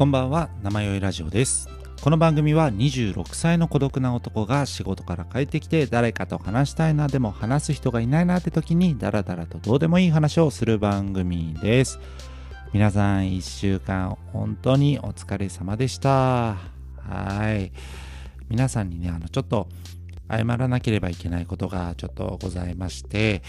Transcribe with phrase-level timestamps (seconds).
[0.00, 1.68] こんばんは、生酔いラジオです。
[2.00, 12.00] この番組は26歳の孤独な男が仕事から帰ってきて誰かと話したいな、でも話す人がいないなって時にダラダラとどうでもいい話をする番組です。
[12.72, 16.56] 皆さん1週間本当にお疲れ様でした。
[16.96, 17.70] はい。
[18.48, 19.68] 皆さんにね、あの、ちょっと
[20.30, 23.42] 謝らなければいけないことがちょっとございまして、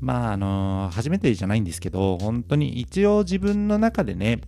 [0.00, 4.42] まあ、あの、初めてじゃないんですけど、本当に一応自分の中でね、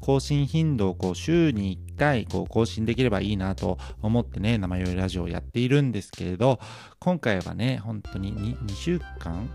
[0.00, 6.60] 更新頻度をこう週に1回こう更新できればいいなと思ってね、生酔いラジオをやっているんですけれど、
[6.98, 9.48] 今回はね、本当に 2, 2週間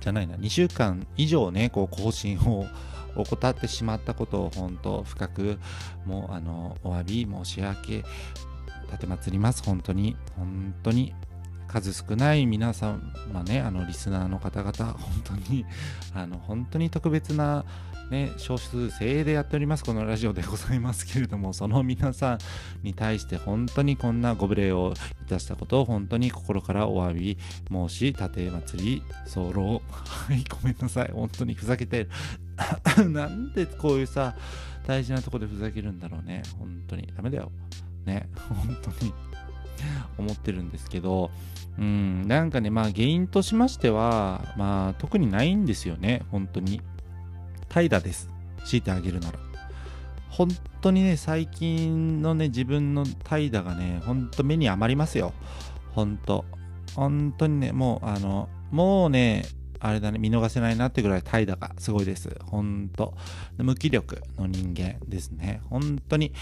[0.00, 2.66] じゃないな、2週間以上ね、こう更新を
[3.16, 5.58] 怠ってしまったことを本当深く
[6.06, 8.04] もうあのお詫び申し訳
[8.86, 9.62] 立てまつります。
[9.62, 11.14] 本当に、本当に
[11.66, 13.00] 数少ない皆様
[13.44, 15.64] ね、あのリスナーの方々、本当に、
[16.14, 17.64] あの本当に特別な
[18.12, 22.38] ね、少数精鋭でやっておりますこのラジオでございますけれどもその皆さん
[22.82, 24.92] に対して本当にこんなご無礼を
[25.24, 27.38] いたしたことを本当に心からお詫び
[27.70, 29.02] 申し立て祭り
[29.32, 31.10] 候 はいごめんなさい。
[31.10, 32.06] 本当にふざけて
[33.08, 34.36] なんでこういうさ
[34.86, 36.42] 大事なとこでふざけるんだろうね。
[36.58, 37.10] 本当に。
[37.16, 37.50] ダメだよ。
[38.04, 38.28] ね。
[38.50, 39.14] 本当に。
[40.18, 41.30] 思ってるんですけど。
[41.78, 42.28] うん。
[42.28, 46.26] なんかねまあ原因としましてはまあ特にないんですよね。
[46.30, 46.82] 本当に。
[47.72, 48.28] 怠惰です。
[48.64, 49.38] 強いてあげるなら。
[50.28, 50.48] 本
[50.80, 55.32] 当にね最近のね自分の怠惰がね本当目に余りますよ。
[55.94, 56.44] 本当。
[56.94, 59.46] 本当にねもうあのもうね
[59.80, 62.30] あれだね見逃せないなってぐらい怠惰がすごいです。
[62.44, 63.14] 本当。
[63.56, 65.62] 無気力の人間ですね。
[65.70, 66.32] 本当に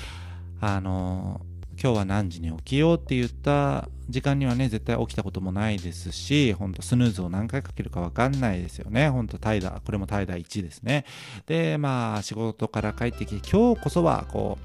[0.61, 1.41] あの
[1.83, 9.09] 今日は何時に起きようって言った時間にはね、絶対起きたこともないですし、ほんとスヌーズを何回かけるかわかんないですよね。
[9.09, 11.07] ほんと怠惰、これも怠惰1ですね。
[11.47, 14.59] で、まあ仕事から帰ってきて、今日こそはこ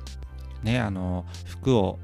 [0.61, 1.99] う、ね、あの、服を、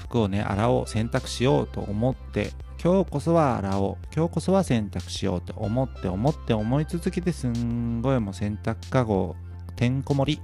[0.00, 2.50] 服をね、洗おう、洗濯しようと思って、
[2.82, 9.36] 今日こそは洗おう、今日こそは洗濯しようって思って思って思い続けて、すんごいもう洗濯かご、
[9.76, 10.42] てんこ盛り。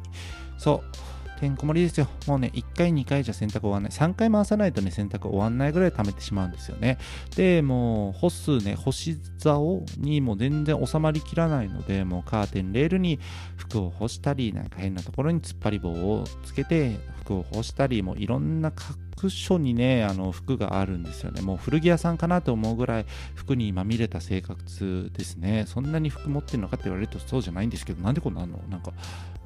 [0.56, 1.17] そう。
[1.38, 2.08] てんこ盛りですよ。
[2.26, 3.92] もうね、1回、2回じゃ洗濯終わんない。
[3.92, 6.98] 3回回さないとね、洗濯終わんないぐらい溜めてしまうんですよね。
[7.36, 13.18] で、もう、干すね、干し竿にも全然収まりきらないので、もうカーテンレールに
[13.56, 21.42] 服を干したり、なんか変なところに突っ張り棒をつけて服を干したり、もういろんな各所にね、あの服があるんですよね。
[21.42, 25.64] もう古着屋さんかなと思うぐらい服にまみれた生活ですね。
[25.66, 28.92] そんなに服持ってるのかって言われるとそうじゃないんですけど、なんでこんなのなんか、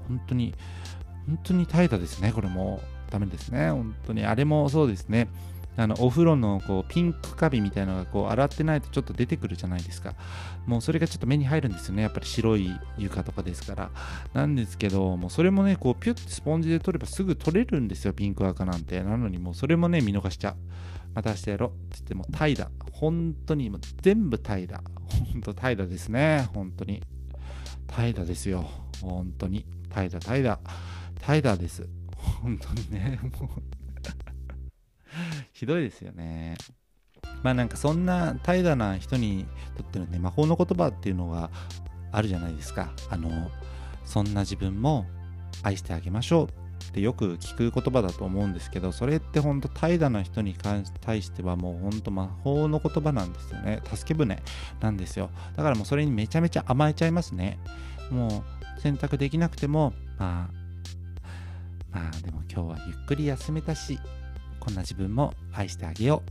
[0.09, 0.55] 本当に、
[1.27, 2.81] 本当に怠惰ですね、これも。
[3.11, 4.25] ダメですね、本当に。
[4.25, 5.29] あれもそうですね。
[5.77, 10.15] あのお風呂のこうピンクカビみたいなのがこう洗ってないとちょっと出てくるじゃないですか。
[10.67, 12.03] もうそれがちょっと目に入るんですよね。
[12.03, 13.91] やっぱり白い床とかですから。
[14.35, 19.03] なんですけど、もうそれもね、こうピュッてスポンジで取ればすぐ取れるんですよ、ピンク赤なんて。
[19.03, 20.57] なのにもうそれもね、見逃しちゃう。
[21.15, 22.69] また明日やろうって言ってもう怠惰。
[22.93, 24.79] 本当にもう全部怠惰。
[25.33, 26.49] 本当怠惰ですね。
[26.55, 27.03] 本当に。
[27.87, 28.69] 怠惰ですよ。
[29.01, 29.65] 本当に。
[29.89, 30.59] 怠惰、怠惰。
[31.23, 31.89] 怠惰です。
[32.43, 33.51] 本当にね、もう
[35.53, 36.57] ひどいですよね。
[37.43, 39.47] まあなんかそんな怠惰な人に
[39.77, 41.51] とってのね、魔法の言葉っていうのが
[42.11, 42.93] あるじゃないですか。
[43.09, 43.51] あの、
[44.05, 45.07] そんな自分も
[45.63, 50.55] 愛してあげましょうってよく聞く言葉だと思うんですけど、それって本当怠惰な人に
[51.01, 53.81] 対してはもう本当魔法の言葉なんですよね。
[53.95, 54.43] 助け舟
[54.81, 55.31] なんですよ。
[55.57, 57.59] だからもうそれにめちゃめちゃ甘えちゃいますね。
[58.11, 58.45] も
[58.79, 60.62] う選択できなくても、まあ、
[61.93, 63.99] まあでも今日はゆっくり休めたし、
[64.61, 66.23] こんな自分も愛してあげよ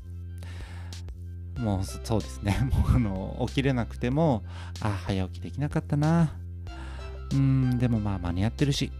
[1.57, 1.61] う。
[1.61, 2.57] もうそうですね。
[2.71, 4.43] もうあの、起きれなくても、
[4.81, 6.33] あ、早起きできなかったな。
[7.33, 8.91] うん、でもまあ間に合ってるし、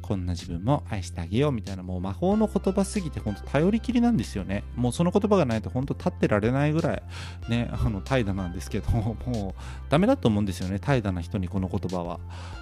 [0.00, 4.62] こんな自分も愛してあげようみたいな、もう魔法の言葉すぎて、本当頼りきりなんですよね。
[4.76, 7.02] もうその言葉がないと本当立ってられないぐらい、
[7.48, 10.78] ね、あの、怠惰なんですけど、もうダメだと思うんですよね。
[10.78, 12.20] 怠惰な人にこの言葉は。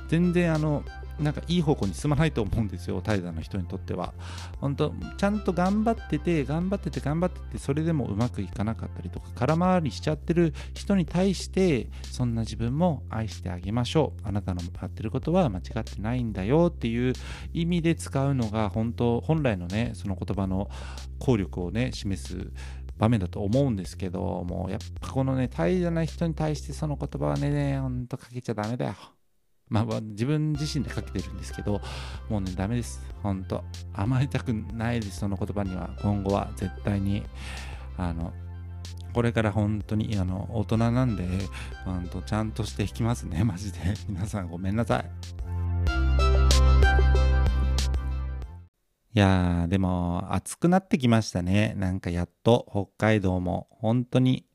[0.09, 0.85] 全然あの、
[1.21, 4.15] なんかいい方向に進まないと思うんですよ、怠惰な人にとっては。
[4.61, 14.29] 本当ちゃんと頑張ってて、頑張ってて、頑張ってて、それでもうまくいかなかったりとか、空回りしちゃってる人に対して、そんな自分も愛してあげましょう。
[14.29, 17.13] あなたのやってることは間違ってないんだよっていう
[17.53, 20.69] 意味で使うのが、本当、本来のね、その言葉の
[21.19, 22.53] 効力をね、示す
[22.99, 28.95] 場面だと思うんですけど、もやっぱこのね、怠惰な人に対してその言葉はね、ほんとかけちゃダメだよ。
[29.73, 31.81] まあ、自分自身でかけてるんですけど、
[32.29, 33.03] もうね、ダメです。
[33.23, 33.65] ほんと。
[33.95, 35.97] 甘えたくないです、その言葉には。
[36.03, 37.23] 今後は絶対に。
[37.97, 38.35] あの、
[39.15, 41.27] これから本当にあの大人なんで、
[41.87, 43.79] うんと、ちゃんとしていきますね、 マジで。
[44.09, 45.11] 皆さんごめんなさい。
[49.15, 51.73] いやー、でも暑くなってきましたね。
[51.79, 54.47] なんかやっと北海道も本当に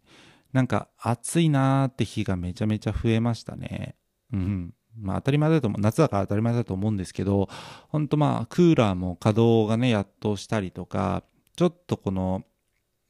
[0.54, 3.96] なんか暑いなーって日がめちゃめちゃ増えましたね。
[4.32, 4.74] うん。
[5.00, 7.50] まあ当たり前だと思う、夏だから当たり前だと思うんですけど、
[7.90, 11.24] 本当まあクーラーも稼働がね、やっとしたりとか、
[11.56, 12.44] ちょっとこの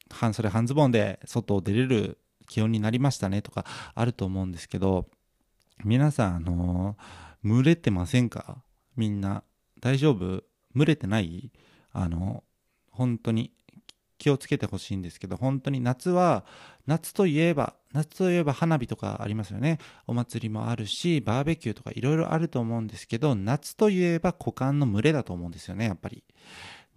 [0.10, 2.18] 半袖半ズボンで外を出れる
[2.48, 5.08] 気温になりましたねとかあると思うんですけど、
[5.84, 8.64] 皆さん、あのー、群れてませんか？
[8.96, 9.44] みんな。
[9.80, 10.44] 大丈夫？
[10.74, 11.52] 群れてない？
[11.92, 12.44] あの、
[12.90, 13.52] 本当に
[14.18, 16.46] 気をつけてほしいんですけど、本当に夏は、
[16.86, 19.80] 夏といえば、夏といえば花火とかありますよね。
[20.08, 26.24] お祭りもあるし、バーベキューとかいろいろあると思うんですけど、夏といえば股間の群れだと思うんですよね、やっぱり。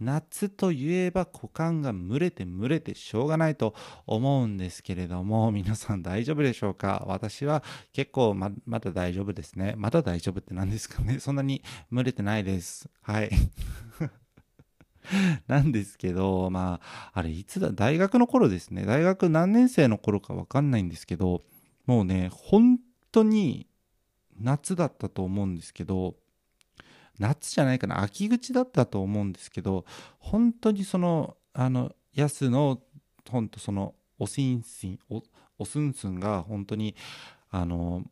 [0.00, 3.74] 夏といえば股間が蒸れて蒸れてしょうがないと
[4.06, 7.04] 思うんですけれども、皆さん大丈夫でしょうか？
[7.06, 7.62] 私は
[7.92, 9.74] 結構ままだ大丈夫ですね。
[9.76, 11.18] まだ大丈夫って何ですかね？
[11.18, 11.62] そんなに
[11.92, 12.88] 蒸れてないです。
[13.02, 13.30] はい。
[15.46, 18.84] なんですけど、まあ、あれいつだ、大学の頃ですね。
[18.84, 21.44] 大学何年生の頃かわかんないんですけど、
[21.86, 22.78] もうね、本
[23.12, 23.66] 当に
[24.38, 26.16] 夏だったと思うんですけど、
[27.20, 29.84] 夏じゃないかな秋口だったと思うんですけど
[30.18, 32.80] 本当にそのあの安の
[33.28, 35.22] 本当そのおしんしんお
[35.58, 36.96] おすんすんが本当に
[37.50, 38.04] あの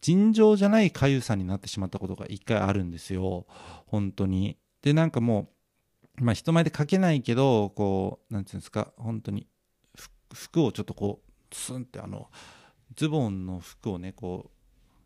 [0.00, 3.46] 尋常じゃないかゆさになってしまったことが一回あるんですよ
[3.86, 5.48] 本当にでなんかもう
[6.20, 9.46] まあ人前で書けないけどこうなんていうんですか本当に
[10.32, 11.20] 服をちょっとこ
[11.50, 12.28] うスンってあの
[12.94, 14.50] ズボンの服をねこ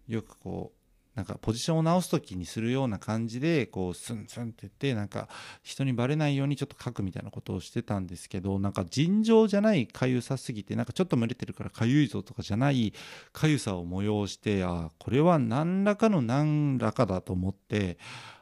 [0.08, 0.84] うよくこう
[1.14, 5.28] なんかポジションを直す時にするような感じでこうスンスンって言ってなんか
[5.62, 12.92] 人にバレないようにちょっと書くみたいなことをしてたんですけどなんか尋常じゃないかゆさすぎてなんかちょっと蒸れてるからかゆいぞとかじゃない
[13.32, 17.96] かゆさを催してあこれは何らかの何らかだと思って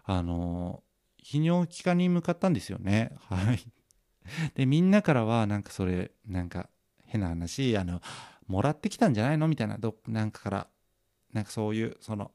[0.05, 0.83] あの
[1.25, 3.65] 泌尿器科に向かったんですよねはい
[4.55, 6.69] でみんなからはなんかそれなんか
[7.05, 8.01] 変な話あの
[8.47, 10.67] もらってきたんじゃないのみたいなどなんかから
[11.33, 12.31] なんかそういうその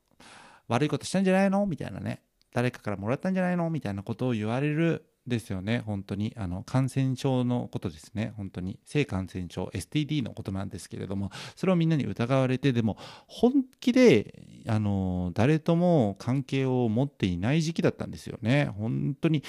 [0.68, 2.22] 悪いことしたんじゃないのみたいなね
[2.54, 5.80] 誰かからもらったんじゃないのみたいなことを言われるですよね。
[5.86, 6.34] 本当に。
[6.38, 8.34] あの感染症のことですね。
[8.38, 8.80] 本当に。
[8.86, 12.98] 性感染症 STD のことなんですけれどもそれをみんなに疑われてでも
[13.28, 18.66] 本気であの誰とも関係を持っていない時期だったんですよね。
[18.78, 19.44] 本当に。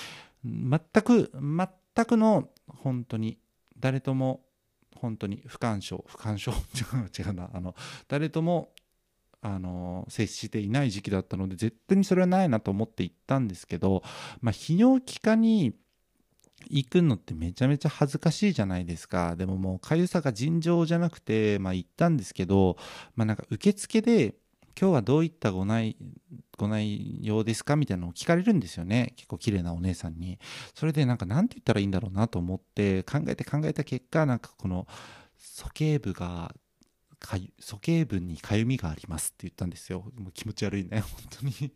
[0.44, 3.38] 全く全くの本当に
[3.78, 4.44] 誰とも
[4.96, 6.52] 本当に不干渉不干渉
[7.18, 7.50] 違うな。
[7.52, 7.74] あの
[8.08, 8.72] 誰とも
[9.40, 14.02] あの接していない時期だったので絶対にそれはないなと思って行ったんですけど、
[14.40, 15.74] まあ、泌尿器科に
[16.70, 19.36] 行くのってめちゃめちゃ恥ずかしいじゃないですか。
[19.36, 22.76] でももうかゆさが尋常じゃなくて、まあ、行ったんですけど、
[23.14, 24.34] まあ、なんか受付で
[24.78, 25.96] 今日はどういったご内
[26.56, 29.12] ご内容ですかみたいなのを聞かれるんですよね。
[29.16, 30.38] 結構綺麗なお姉さんに。
[30.74, 34.86] それでなんか何て言ったらいいんだろうなと思って考えて考えた結果なんかこの
[35.36, 36.54] 鼠径部が
[37.58, 40.04] 鼠径部にかゆみがありますって言ったんですよ。
[40.16, 41.72] もう気持ち悪いね 本当に。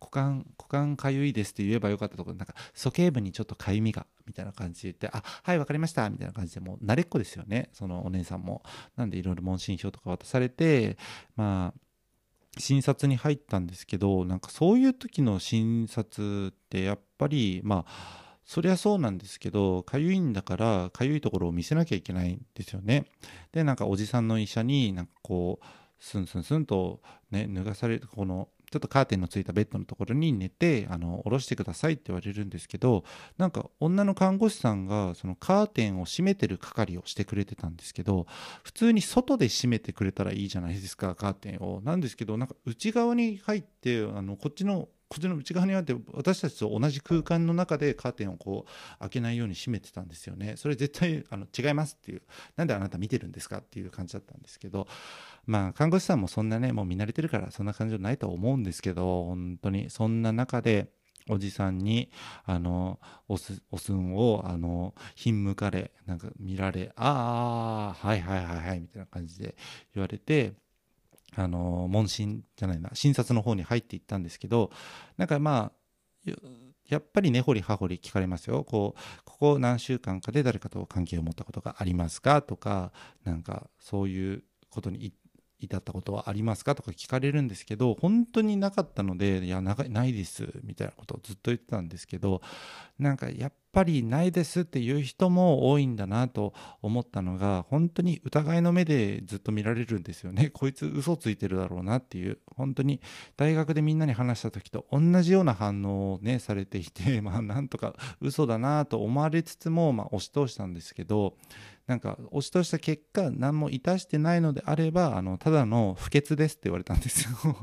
[0.00, 2.36] 股間股間かゆいですって言えばよかったところ。
[2.36, 6.10] なんか鼠径部にちょっとかゆみがみたいな感じで言ってあはい分かりました。
[6.10, 7.70] みたいな感じでもう慣れっこですよね。
[7.72, 8.62] そのお姉さんも。
[8.96, 10.98] なんでいろいろ問診票とか渡されて
[11.36, 11.80] まあ
[12.58, 18.21] 診察に入ったんですけどなんかそういう時の診察ってやっぱりまあ
[18.52, 23.06] そりゃそうなんですけどかゆいんだからかゆいところを見せなきゃいけないんですよね。
[23.50, 25.64] でなんかおじさんの医者になんかこう
[25.98, 33.04] スンスンスンとね脱がされるこのちょっとカーテンのついたベッドのところに寝てあの下ろしてくださいって言われるんですけど
[33.38, 38.26] なんか女の看護師さんがそのカーテンを閉めてる係をしてくれてたんですけど
[38.62, 41.80] 普通に外で閉めてくれたらいいじゃないですかカーテンを。
[41.82, 50.54] なんですけどなんか内側に入ってあのこっちのこっちの内側にあって私たちと同じ空間の中でカーテンをこう開けないように閉めてたんですよね。
[50.56, 52.22] それ絶対あの違いますっていう
[52.56, 54.88] なんであなた見てるんですかっていう感じだったんですけど
[55.44, 60.88] まあ看護師さんもそんなねもう見慣れてるからそんな感じじゃないと思うんですけど本当にそんな中で
[61.28, 62.10] おじさんに
[62.46, 69.56] あのおすおすんをあのひんむかれなんか見られああはいはいはいはいみたいな感じで
[69.94, 70.54] 言われて
[71.34, 74.70] あの問診じゃないな診察の方に入っていったんですけど
[75.16, 75.72] なんかま
[76.26, 76.32] あ
[76.88, 78.64] やっぱり根掘り葉掘り聞かれますよ。
[78.64, 82.92] こうここ何週間かで誰かと関係を持ったことがありますかとか
[83.24, 85.12] なんかそういうことに
[85.58, 92.42] 至ったことはありますかとか聞かれるんですけど本当になかったのでいやないですみたいなことをずっと言ってたんですけど
[92.98, 96.52] なんかやっぱりないですっていう人も多いんだなと
[96.82, 100.50] 思ったのが本当に疑いの目でずっと見られるんですよね。
[100.50, 102.38] こいつ嘘ついてるだろうなっていう。
[102.54, 103.00] 本当に
[103.36, 111.36] 大学でみんなに話した時と同じような反応をねされていて まあなんとか嘘だなと思われつつもまあ押し通したんですけど
[111.86, 117.30] なんか押し通した結果何もいたしてないのであればあのただの不潔ですって言われたんですよ。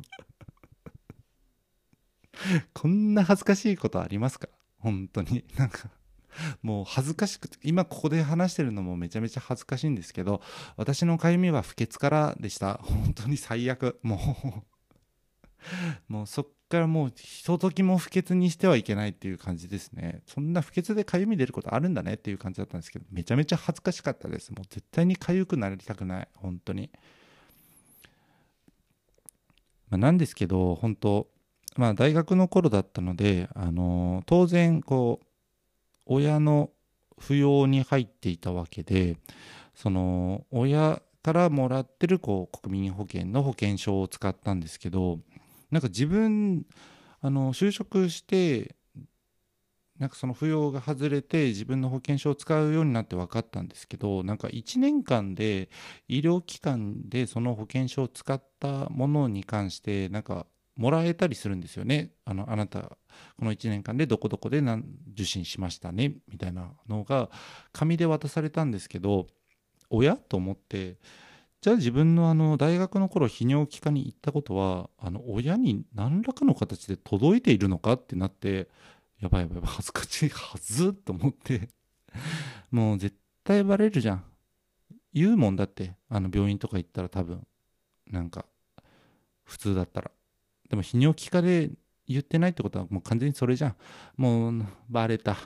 [2.74, 4.48] こんな恥ずかしいことありますか？
[4.80, 5.44] 本当に。
[5.56, 5.90] なんか
[6.62, 10.42] もう恥ずかしくて今ここで話してるのもめちゃめちゃ恥ずかしいんですけど
[10.78, 12.80] 私のかゆみは不潔からでした。
[12.84, 14.00] 本当に最悪。
[14.04, 14.64] も
[16.10, 20.22] うもうそっからもうひとときも不潔にしてはいけないっていう感じですね。
[20.26, 24.52] そんな不潔でかゆみ出ることあるんだねっていう感じだったんですけどめちゃめちゃ恥ずかしかったです。
[24.52, 26.28] もう絶対にかゆくなりたくない。
[26.36, 26.90] 本当に。
[29.90, 31.28] まあ、なんですけど本当
[31.76, 35.26] まあ大学の頃だったのであの当然こう
[36.10, 36.72] 親の
[37.20, 39.18] 扶養に入っていたわけで
[39.76, 45.20] その親からもらってるこう国民保険の保険証を使ったんですけど
[45.72, 46.66] なんか自分
[47.22, 48.76] あの就職して
[50.00, 55.70] なんかその扶養が外れて自分の保険証を使うようになって分かったんですけどなんか1年間で
[56.08, 60.48] 医療機関でその保険証を使ったものに関してなんか
[60.80, 62.14] もらえたりするんですよね。
[62.24, 62.98] あのあなた
[63.38, 64.64] この1年間でどこどこで
[65.12, 67.30] 受診しましたねみたいなのが
[67.74, 69.28] 紙で渡されたんですけど
[69.90, 70.96] 親と思って
[71.60, 78.70] じゃあ自分のあの大学の頃泌尿器科に行ったことはあの親に何らかの形で届いているのかってなって
[79.20, 81.68] やばいやばい恥ずかしいはずと思って
[82.72, 84.24] もう絶対バレるじゃん
[85.14, 87.46] 言うもんだってあの病院とか行ったら多分
[88.10, 88.46] なんか
[89.44, 90.12] 普通だったら
[90.70, 91.72] でも泌尿器科で
[92.08, 93.76] 言ってないってことはもう完全にそれじゃん。
[94.18, 95.38] もうバレた。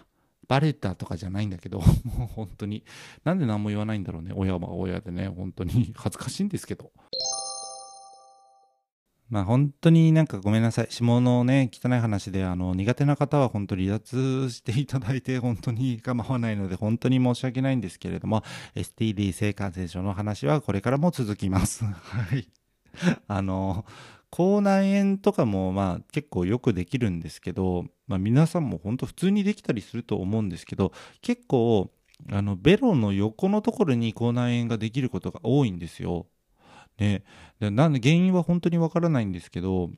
[0.48, 2.84] バレたとかじゃないんだけど、 もう本当に。
[3.24, 4.32] なんで何も言わないんだろうね。
[4.36, 5.28] 親は親でね。
[5.28, 6.92] 本当に恥ずかしいんですけど。
[9.30, 10.88] まあ本当になんかごめんなさい。
[10.90, 18.44] 下のね、汚い話で、あの、苦手な方は本当離脱していただいて本当に構わないので、本当に申し訳ないんですけれども、
[18.76, 21.84] STD 性感染症の話はこれからも続きます。
[21.86, 22.48] はい。
[23.28, 23.86] あの、
[24.34, 31.92] 口内炎とかもまあ結構よくできるんですけど、まあ、皆さんも本当普通にできたりすると思うんですけど結構
[32.32, 36.26] あのベロの横のところに口内炎ができることが多いんですよ。
[36.98, 37.24] ね、
[37.60, 39.92] でなんで原因は本当にわからないんですけど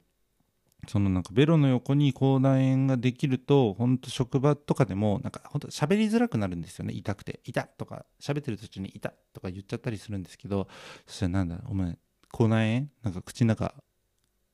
[0.90, 6.94] そのなんかベロの横に口内炎ができると本当職場とかでもなんか本当喋りづらくなるんですよね。
[6.94, 7.40] 痛くて。
[7.46, 10.68] 痛とか喋ってる途中に痛とか言っちゃったりするんですけど
[11.08, 11.98] そしたらなんだお前
[12.34, 12.88] 口内炎？
[13.02, 13.74] なんか口の中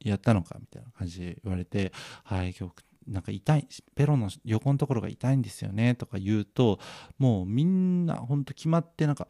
[0.03, 1.91] やったのかみたいな感じで言われて、
[2.23, 2.75] はい、今日、
[3.07, 6.79] なんか痛い、ペロの横のところが痛いんですよね、とか言うと、
[7.17, 9.27] もうみんなほんと決まって、なんか、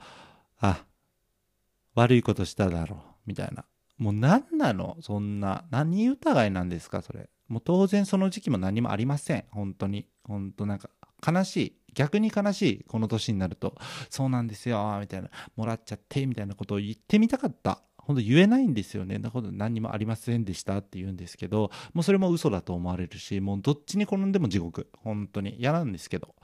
[0.60, 0.86] あ、
[1.96, 3.66] 悪いことしただろう、みたいな。
[3.98, 4.98] もう何なの？
[5.02, 5.66] そんな。
[5.70, 7.04] 何疑いなんですか？
[7.04, 7.30] それ。
[7.48, 9.46] もう当然その時期も何もありません。
[9.52, 10.08] 本当に。
[10.24, 10.90] 本当なんか、
[11.24, 11.78] 悲しい。
[11.94, 12.84] 逆に悲しい。
[12.86, 13.76] この年になると。
[14.10, 14.98] そうなんですよ。
[15.00, 15.30] みたいな。
[15.56, 16.26] もらっちゃって。
[16.26, 17.84] みたいなことを言ってみたかった。
[18.02, 19.20] 本当言えないんですよね。
[19.20, 24.90] だから何にもありませんでしたって言うんですけど、もうそれも嘘だと思われるし、もうどっちに転んでも地獄。
[24.98, 26.36] 本当に嫌なんですけど。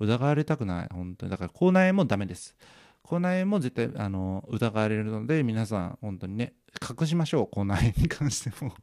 [0.00, 0.88] 疑われたくない。
[0.92, 1.30] 本当に。
[1.30, 2.56] だから口内炎もダメです。
[3.02, 6.54] 口内炎も絶対あの疑われるので、皆さん本当にね、
[7.00, 7.48] 隠しましょう。
[7.48, 8.74] 口内炎に関しても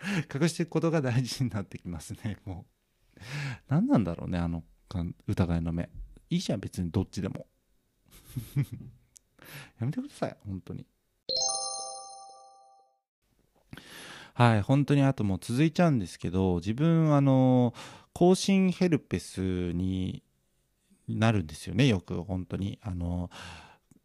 [0.34, 2.38] 隠していくことが大事になってきますね。
[2.44, 3.20] もう。
[3.68, 4.64] 何なんだろうね、あの
[5.26, 5.88] 疑いの目。
[6.28, 7.46] いいじゃん、別にどっちでも。
[9.78, 10.86] やめてください、本当に。
[14.34, 17.74] はい、本当にあともう続いちゃうんですけど、自分、あの、
[18.12, 20.22] 更新ヘルペスに
[21.08, 22.78] なるんですよね、よく、本当に。
[22.82, 23.30] あの、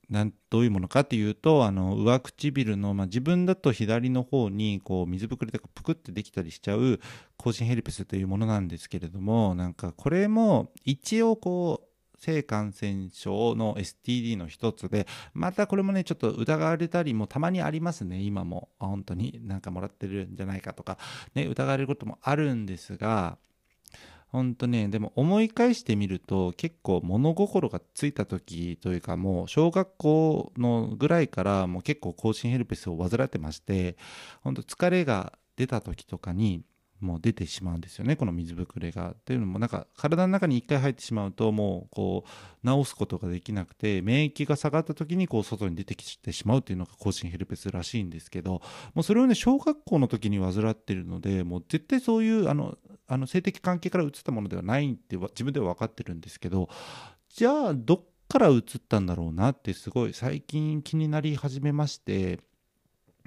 [0.10, 7.00] なんどういうものかっていうとあの上唇の、まあ、自分だと左の方にこう水ぶくれとかぷくってできたりしちゃう
[7.38, 11.88] 更新ヘルペスというものなんですけれどもなんかこれも一応こう
[12.20, 18.70] 性感染症の STD の一つで、またこれもね、ちょっと疑われたりもたまにありますね、今も。
[18.80, 20.98] 本当になんかもらってるんじゃないかとか、
[21.34, 23.38] ね、疑われることもあるんですが、
[24.36, 33.96] 本当ね、でも思い返してみると結構物心がついた時というかもう小学校のぐらいからもう結構更新ヘルペスを患ってまして、
[34.42, 36.64] 本当疲れが出た時とかに
[37.00, 39.12] もう出てしまうんですよねこの水ぶくれが。
[39.12, 42.24] っていうのもなんか体の中に1回入ってしまうともうこ
[42.64, 48.62] う治すことができなくて免疫が下がった時にこう外に出てきてしまうっていうのが甲子ヘルペスらしいんですけど
[48.94, 56.70] もうそれをね小学校の時に患ってるのでもう絶対そういうあのあの性的関係から移ったものではないって自分では分かってるんですけど
[57.30, 62.40] じゃあどっから移ったんだろうなってすごい最近気になり始めまして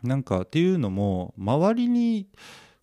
[0.02, 2.28] なんかっていうのも周りに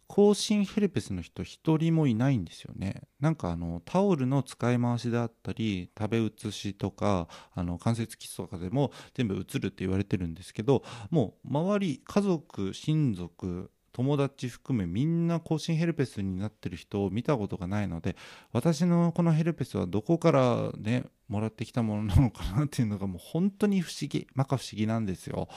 [0.08, 3.04] 更新ヘルペスの人一人もいないんですよね。
[3.20, 18.18] なんかあのタオルの使い回しであったり食べ移しとかあの関節キスとかでも全部移るって言われてるんですけどもう周り家族親族友達含めみんな更新ヘルペスになってる人を見たことがないので
[18.52, 25.48] 私のこのヘルペスはどこからねもらってきたものなのかなっていうのがもう本当に不思議まか不思議なんですよ。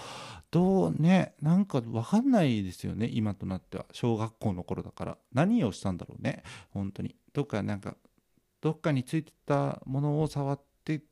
[0.52, 3.86] どうねなんか分かんないですよね今となっては。
[3.90, 5.18] 小学校の頃だから。
[5.32, 7.16] 何をしたんだろうね本当に。
[7.32, 7.96] どっかなんか
[8.60, 11.02] どっかについてたものを触って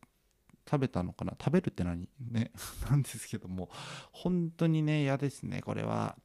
[0.65, 1.33] 食べたのかな。
[1.33, 2.09] 食べるって何？
[2.31, 2.53] ね。
[2.89, 3.69] なんですけども。
[4.13, 6.17] 本当にね嫌ですねこれは。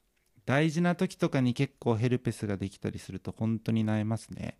[0.52, 4.58] 大事な時とかに結構ヘルペスができたりすると本当に萎えますね。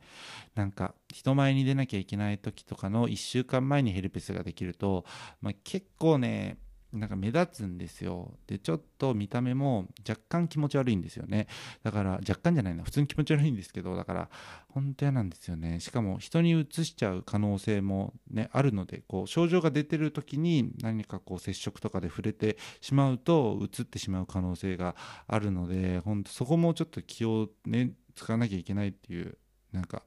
[0.56, 5.04] なんか人前に出なきゃいけない時とかの1週間前にヘルペスができると、
[5.42, 6.60] まあ、結構ね
[6.94, 8.34] なんか目立つんですよ。
[8.48, 11.48] で、ちょっと見た目も若干気持ち悪いんですよね。
[11.84, 14.30] だから、若干じゃないな、普通に気持ち悪いんですけど、だから、
[14.70, 15.80] 本当嫌なんですよね。
[15.80, 24.96] しかも、人にうつしちゃう可能性もね、あるので、こう、症状が出てる時に何かこう、接触とかで触れてしまうと、うつってしまう可能性が
[25.28, 29.38] あるので、本当そこもちょっと気をね、使わなきゃいけないっていう、
[29.72, 30.04] なんか、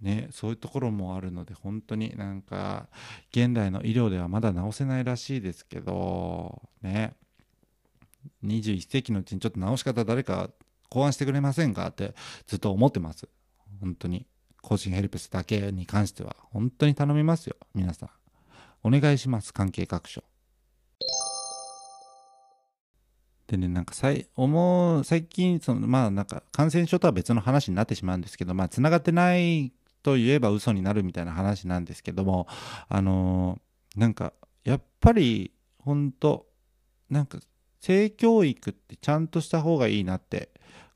[0.00, 2.88] ね、そういうところもあるので本当になんか
[3.32, 7.14] 現代の医療ではまだ治せないらしいですけどね。
[8.44, 10.50] 21世紀のうちにちょっと治し方誰か
[10.88, 12.14] 考案してくれませんかって
[12.46, 13.28] ずっと思ってます。
[13.80, 14.26] 本当に。
[14.62, 16.36] 個人ヘルペスだけに関しては。
[16.52, 18.10] 本当に頼みますよ皆さん。
[18.82, 20.22] お願いします関係各所。
[23.46, 32.46] でね、なんか最思う最近その、まあ、なんか感染症とは別の話になってしまうんですけど、まあ、つながってないと言えば嘘になるみたいな話なんですけども
[32.88, 34.32] あのー、なんか
[34.64, 36.46] やっぱり本当
[37.08, 37.38] なんか
[37.80, 40.50] 性教育ってちゃんとした方がいいなって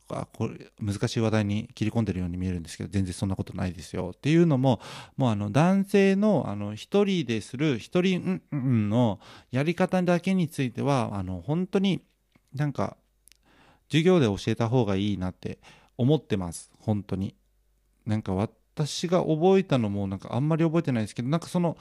[0.08, 4.12] あこれ難しい話題に切り込んでるように見えるんですけど全然そんなことないですよ。
[4.14, 4.80] っていうのも
[5.16, 9.18] もうあの男性のあの一人でする一人んんの
[9.50, 12.02] やり方だけについてはあの本当に
[12.54, 12.96] なんか
[13.88, 15.58] 授業で教えた方がいいなって
[15.96, 16.70] 思ってます。
[16.78, 17.34] 本当に。
[18.04, 18.34] なんか
[18.74, 21.76] 私が覚えたのもなんかあんまり覚えてないですけどなんかその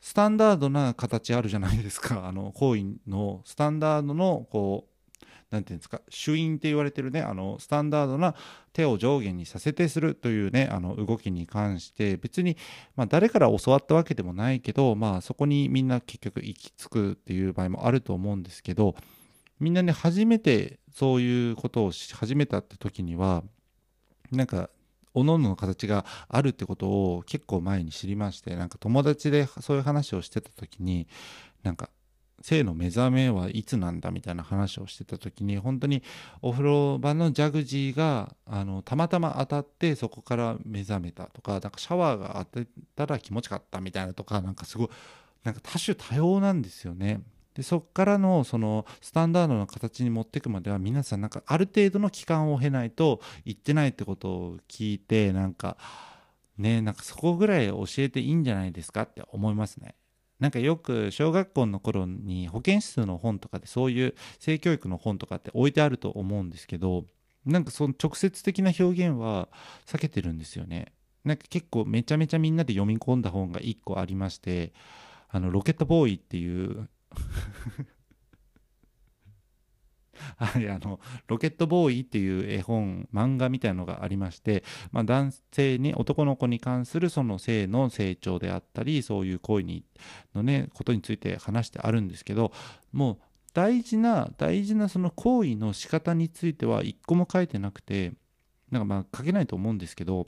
[0.00, 2.26] スタンダードな形あるじゃないですか。
[2.28, 8.34] あの行為のスタンダードのこう何て言うんですか主因って言われてるねあのスタンダードな
[8.72, 12.56] 手を上下にさせてするというねあの動きに関して別に、
[12.96, 18.96] まあ、誰から教わったわけでもないけど、まあ、そこにみんな結局行き着くっていう場合もあると思うんですけど
[19.60, 23.44] みんなね初めてそういうことをし始めたって時には
[24.32, 24.68] なんか
[25.14, 31.06] おのの形があるってことを結構前に知りましてなんか友達でそういう話をしてた時に
[31.62, 31.88] なんか
[32.42, 36.02] 性の目覚めはいつなんだみたいな話をしてた時に本当に
[36.42, 44.88] お風呂場のジャグジーがあのたまたま当たってそこから目覚めたとかなんかシャワーが当てたら気持ちかったみたいなとかなんかすごい
[45.42, 47.20] なんか多種多様なんですよね。
[47.54, 55.76] でそこからのそのスタンダードな形に持っていくまでは皆さんなんかある程度の期間を経ないと行ってないってことを聞いてなんか
[56.58, 59.94] ねなんかそこぐらい教えていいんじゃないですかって思いますね。
[60.40, 67.04] なんかよく小学校の頃に保健室の本とかでそういう性教育の本とかって置いてあると思うんですけど
[67.46, 69.48] なんかその直接的な表現は
[69.86, 70.92] 避けてるんですよね。
[71.24, 74.72] なんか結構めちゃめちゃみんなで読み込んだ本が1個ありまして
[75.30, 76.88] あのロケットボーイっていう
[80.36, 89.84] はい、あのロケットボーイっていう絵本漫画みたいのがありまして、まあ、男性に男の子に関するその性の成長であったりそういう行為に
[90.34, 92.52] のねことについて話してあるんですけど
[92.92, 93.18] もう
[93.52, 98.12] 大事な大事なその行為の仕方については一個も書いてなくて
[98.70, 100.26] なんかまあ書けないと思うんですけど、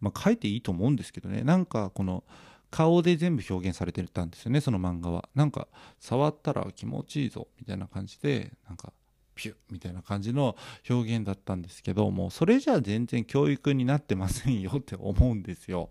[0.00, 1.42] まあ、書いていいと思うんですけどね。
[1.42, 2.24] なんかこの
[2.72, 5.28] 顔で全部表現されてたんですよねその漫画は。
[5.34, 5.68] なんか
[6.00, 8.94] 触ったら気持ちいいぞみたいな感じでなんか
[9.34, 10.56] ピュッみたいな感じの
[10.88, 15.90] 表現だったんですけどもうそれじゃあ全然教育になってませんよって思うんですよ。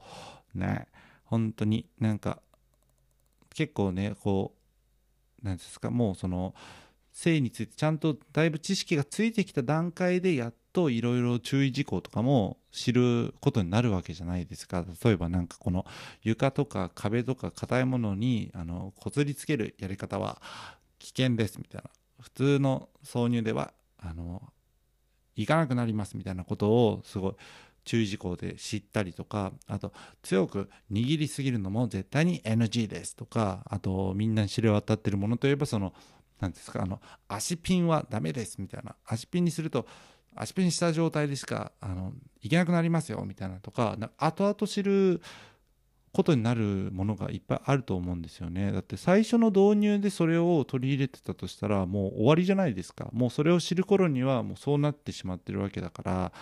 [0.56, 0.88] ね。
[1.24, 2.41] 本当になんか
[3.54, 4.56] 結構ねこ
[5.44, 6.56] うなんですかもうその
[7.12, 14.86] 性についてちゃんとだいぶ知識がついてきた段階でやっといろいろ注意事項とかも知ることになるわけじゃないですか。
[15.04, 15.86] 例えばなんかこの
[16.24, 20.42] 床とか壁とか硬いものにあのこすりつけるやり方は
[21.00, 21.90] 危険ですみたいな。
[22.20, 24.42] 普通の挿入ではあの
[25.36, 27.36] いかなくなりますみたいなことをすごい
[27.84, 35.94] 注意事項で知ったりとかあと強く握りすぎるのも絶対に NG ですとかあとみんなに知れ渡ってるものといえばその
[36.40, 38.96] 何ですかあの足ピンはダメですみたいな。
[39.06, 39.86] 足ピンにすると
[40.36, 45.22] 足ピンした状態でしかあのいけなくなりますよみたいなとか後々知る
[46.13, 48.74] ことになるものがいっぱいあると思うんですよね。
[48.74, 53.08] だって最初の導入でそれを取り入れてたとしたらもう終わりじゃないですか。
[53.13, 56.34] もうそれを知る頃にはもうそうなってしまってるわけだから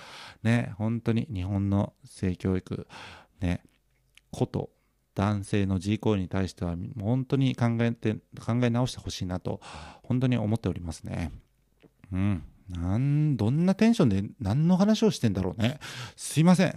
[0.42, 2.88] ね本当に日本の性教育
[3.42, 3.62] ね
[4.32, 4.72] こと
[5.14, 9.60] 男性の自行為に対しては本当に考えて考え直してほしいなと
[10.02, 11.32] 本当に思っておりますね。
[12.12, 12.44] うん。
[12.70, 15.80] なんどんなテンションで何の話をしてんだろうね。
[16.16, 16.74] すいません。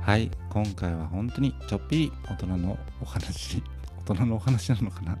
[0.00, 3.60] はい今回は本当にちょっぴり大人のお話
[4.06, 5.18] 大人のお話なのかな。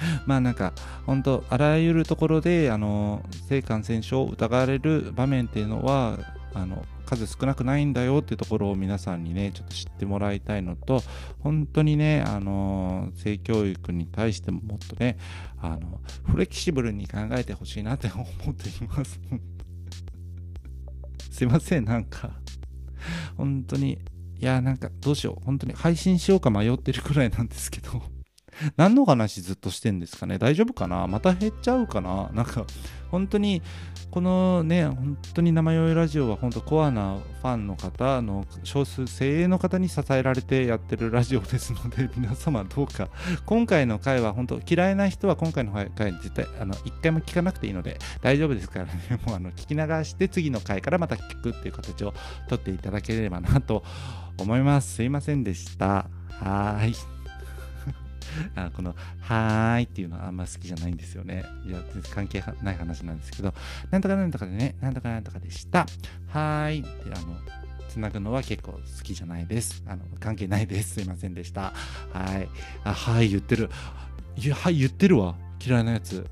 [0.26, 0.72] まあなんか
[1.06, 6.18] 本当あらゆるところであの性感染症を疑われる場面っていうのは
[6.54, 11.02] あの数少なくないんだよっていうところを皆さんにねちょっと知ってもらいたいのと
[11.40, 15.18] 本当にねあの性教育に対してももっとね
[15.58, 19.20] あのフレキシブルに考えてほしいなって思っています。
[21.30, 22.30] すいませんなんか。
[23.36, 23.98] 本当に、
[24.38, 25.44] いや、なんかどうしよう。
[25.44, 28.02] 本当に配信しようか迷ってるくらいなんですけど。
[28.76, 30.38] 何の話ずっとしてんですかね？
[30.38, 31.06] 大丈夫かな？
[31.06, 32.30] また減っちゃうかな？
[32.32, 32.64] なんか、
[33.10, 33.62] 本当に、
[34.10, 43.08] このね、本当に生酔いラジオは本当コアなファンの方の少数精鋭の方に支えられてやってるラジオですので、 皆様どうか、
[43.46, 48.92] 今回の回は本当嫌いな人は今回の回絶対、あの、一回も聞かなくていいので大丈夫ですからね、
[49.26, 52.14] もうあの、聞き流して次の回からまた聞くっていう形を
[52.48, 53.84] とっていただければなと
[54.38, 54.94] 思います。
[54.96, 56.06] すいませんでした。
[56.40, 57.19] はーい。
[58.56, 61.44] あこの「はーい」っていうのはあんま好きじゃないんですよね。
[61.66, 63.54] いや、全然関係ない話なんですけど、
[63.90, 65.86] なんとかなんとかでね、なんとかなんとかでした。
[66.28, 67.38] はーいってあの、
[67.88, 69.82] つなぐのは結構好きじゃないです。
[69.86, 70.94] あの、関係ないです。
[70.94, 71.72] すいませんでした。
[72.12, 72.48] はい。
[72.84, 73.68] あ、はい言ってる。
[74.36, 75.34] いや、はい言ってるわ。
[75.64, 76.24] 嫌いなやつ。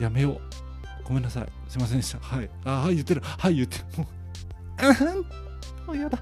[0.00, 0.40] やめよう。
[1.04, 1.48] ごめんなさい。
[1.68, 2.18] すいませんでした。
[2.20, 2.48] はい。
[2.64, 3.20] あ、はい言ってる。
[3.22, 3.84] はい言ってる。
[3.98, 4.06] も
[5.84, 6.18] う、 もうやだ。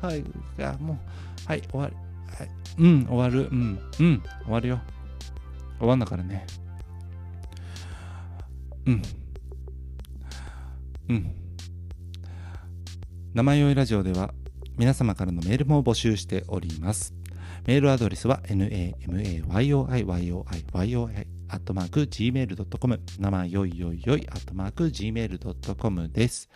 [0.00, 0.24] はい。
[0.60, 1.96] あ、もう、はい、終わり。
[2.78, 3.48] うん、終わる。
[3.50, 4.80] うん、うん、終わるよ。
[5.78, 6.46] 終わんだからね。
[8.86, 9.02] うん。
[11.08, 11.34] うん。
[13.34, 14.32] 生酔いラジオでは
[14.76, 17.14] 皆様からのメールも募集しております。
[17.66, 26.48] メールアドレスは namayoiyoiyoi アットマーク gmail.com 生よいよいよいアットマーク gmail.com です。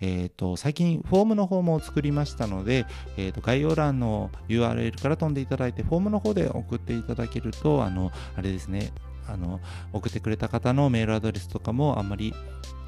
[0.00, 8.92] えっ、ー、と、最近フォームの方も作りましたので、えっ、ー、と、概要欄の URL から飛んでいただいて、フォームの方で送っていただけると、あの、あれですね、
[9.28, 9.60] あの、
[9.92, 12.34] 送ってくれた方のメールアドレスとかもあんまり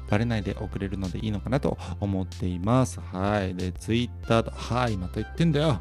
[0.09, 2.99] バレないで送れるのでいいのかなと思っています。
[2.99, 3.55] はい。
[3.55, 5.79] で、ツイッターと、はい、また言ってんだよ。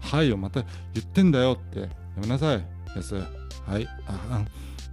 [0.00, 0.62] はいよ、また
[0.94, 1.80] 言ってんだよって。
[1.80, 1.88] や
[2.20, 2.66] めなさい。
[2.94, 3.14] です。
[3.14, 3.86] はい。
[4.06, 4.44] あ、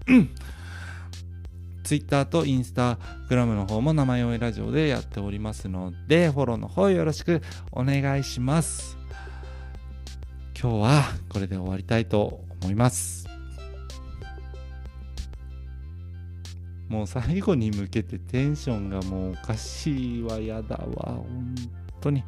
[0.06, 2.98] ッターとインスタ
[3.30, 8.98] グラムの方も生用ラジオでやっておりますので、フォローの方よろしくお願いします。
[10.60, 13.28] 今日はこれで終わりたいと思います。
[16.88, 21.56] もう最後に向けてテンションがもうおかしいわ、やだわ、本
[22.00, 22.24] 当に。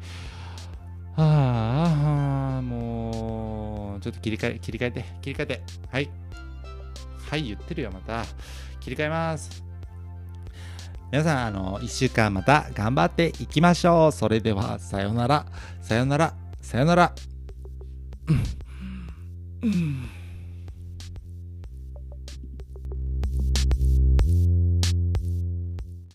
[1.14, 5.62] はあ、もう、ちょっと切り替え、切り替えて、切り替えて。
[5.90, 6.10] はい。
[7.28, 8.24] はい、言ってるよ、また。
[8.80, 9.64] 切り替えます。
[11.10, 14.12] 皆さん、あの、1週間また頑張っていきましょう。
[14.12, 15.46] それでは、さよなら、
[15.80, 17.12] さよなら、さよなら。
[19.62, 19.68] うん。
[19.68, 20.15] うん